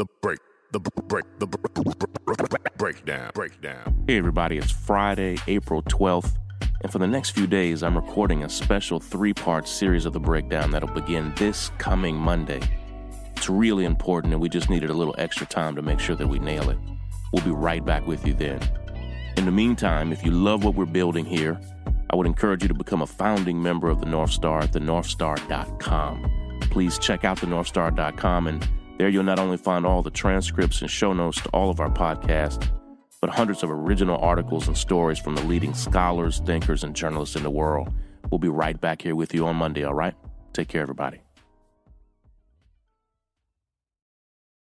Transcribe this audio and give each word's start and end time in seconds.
the 0.00 0.06
break, 0.22 0.38
the 0.72 0.80
break, 0.80 1.26
the 1.38 1.46
breakdown, 2.78 3.30
breakdown. 3.34 4.04
Hey, 4.06 4.16
everybody, 4.16 4.56
it's 4.56 4.72
Friday, 4.72 5.36
April 5.46 5.82
12th, 5.82 6.38
and 6.82 6.90
for 6.90 6.98
the 6.98 7.06
next 7.06 7.30
few 7.30 7.46
days, 7.46 7.82
I'm 7.82 7.96
recording 7.96 8.44
a 8.44 8.48
special 8.48 8.98
three 8.98 9.34
part 9.34 9.68
series 9.68 10.06
of 10.06 10.14
the 10.14 10.20
breakdown 10.20 10.70
that'll 10.70 10.88
begin 10.88 11.34
this 11.36 11.70
coming 11.76 12.16
Monday. 12.16 12.62
It's 13.36 13.50
really 13.50 13.84
important, 13.84 14.32
and 14.32 14.40
we 14.40 14.48
just 14.48 14.70
needed 14.70 14.88
a 14.88 14.94
little 14.94 15.14
extra 15.18 15.46
time 15.46 15.76
to 15.76 15.82
make 15.82 16.00
sure 16.00 16.16
that 16.16 16.26
we 16.26 16.38
nail 16.38 16.70
it. 16.70 16.78
We'll 17.34 17.44
be 17.44 17.50
right 17.50 17.84
back 17.84 18.06
with 18.06 18.26
you 18.26 18.32
then. 18.32 18.58
In 19.36 19.44
the 19.44 19.52
meantime, 19.52 20.14
if 20.14 20.24
you 20.24 20.30
love 20.30 20.64
what 20.64 20.76
we're 20.76 20.86
building 20.86 21.26
here, 21.26 21.60
I 22.08 22.16
would 22.16 22.26
encourage 22.26 22.62
you 22.62 22.68
to 22.68 22.74
become 22.74 23.02
a 23.02 23.06
founding 23.06 23.62
member 23.62 23.90
of 23.90 24.00
the 24.00 24.06
North 24.06 24.30
Star 24.30 24.60
at 24.60 24.72
thenorthstar.com. 24.72 26.58
Please 26.70 26.98
check 26.98 27.26
out 27.26 27.36
thenorthstar.com, 27.36 28.46
and 28.46 28.66
there 29.00 29.08
you'll 29.08 29.22
not 29.24 29.38
only 29.38 29.56
find 29.56 29.86
all 29.86 30.02
the 30.02 30.10
transcripts 30.10 30.82
and 30.82 30.90
show 30.90 31.14
notes 31.14 31.40
to 31.40 31.48
all 31.54 31.70
of 31.70 31.80
our 31.80 31.88
podcasts, 31.88 32.68
but 33.22 33.30
hundreds 33.30 33.62
of 33.62 33.70
original 33.70 34.18
articles 34.18 34.68
and 34.68 34.76
stories 34.76 35.18
from 35.18 35.34
the 35.34 35.42
leading 35.44 35.72
scholars, 35.72 36.42
thinkers, 36.44 36.84
and 36.84 36.94
journalists 36.94 37.34
in 37.34 37.42
the 37.42 37.50
world. 37.50 37.90
We'll 38.30 38.38
be 38.38 38.50
right 38.50 38.78
back 38.78 39.00
here 39.00 39.16
with 39.16 39.32
you 39.32 39.46
on 39.46 39.56
Monday, 39.56 39.84
all 39.84 39.94
right? 39.94 40.14
Take 40.52 40.68
care, 40.68 40.82
everybody. 40.82 41.22